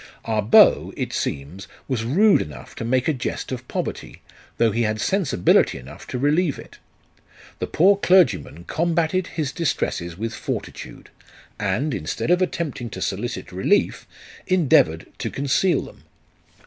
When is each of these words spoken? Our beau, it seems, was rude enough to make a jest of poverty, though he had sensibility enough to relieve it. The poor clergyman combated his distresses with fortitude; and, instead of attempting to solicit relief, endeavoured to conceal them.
Our 0.25 0.41
beau, 0.41 0.91
it 0.97 1.13
seems, 1.13 1.67
was 1.87 2.03
rude 2.05 2.41
enough 2.41 2.73
to 2.77 2.83
make 2.83 3.07
a 3.07 3.13
jest 3.13 3.51
of 3.51 3.67
poverty, 3.67 4.23
though 4.57 4.71
he 4.71 4.81
had 4.81 4.99
sensibility 4.99 5.77
enough 5.77 6.07
to 6.07 6.17
relieve 6.17 6.57
it. 6.57 6.79
The 7.59 7.67
poor 7.67 7.97
clergyman 7.97 8.63
combated 8.63 9.27
his 9.37 9.51
distresses 9.51 10.17
with 10.17 10.33
fortitude; 10.33 11.11
and, 11.59 11.93
instead 11.93 12.31
of 12.31 12.41
attempting 12.41 12.89
to 12.89 12.99
solicit 12.99 13.51
relief, 13.51 14.07
endeavoured 14.47 15.05
to 15.19 15.29
conceal 15.29 15.83
them. 15.83 16.01